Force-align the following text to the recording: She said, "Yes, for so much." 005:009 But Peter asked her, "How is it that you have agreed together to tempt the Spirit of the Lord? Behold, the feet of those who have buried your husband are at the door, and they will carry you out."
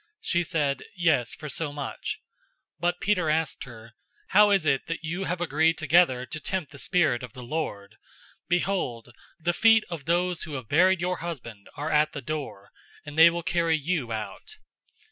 She 0.19 0.43
said, 0.43 0.81
"Yes, 0.95 1.35
for 1.35 1.47
so 1.47 1.71
much." 1.71 2.19
005:009 2.77 2.77
But 2.79 2.99
Peter 3.01 3.29
asked 3.29 3.65
her, 3.65 3.93
"How 4.29 4.49
is 4.49 4.65
it 4.65 4.87
that 4.87 5.03
you 5.03 5.25
have 5.25 5.39
agreed 5.39 5.77
together 5.77 6.25
to 6.25 6.39
tempt 6.39 6.71
the 6.71 6.79
Spirit 6.79 7.21
of 7.21 7.33
the 7.33 7.43
Lord? 7.43 7.97
Behold, 8.47 9.13
the 9.39 9.53
feet 9.53 9.83
of 9.91 10.05
those 10.05 10.41
who 10.41 10.53
have 10.53 10.67
buried 10.67 11.01
your 11.01 11.17
husband 11.17 11.69
are 11.75 11.91
at 11.91 12.13
the 12.13 12.21
door, 12.23 12.71
and 13.05 13.15
they 13.15 13.29
will 13.29 13.43
carry 13.43 13.77
you 13.77 14.11
out." 14.11 14.57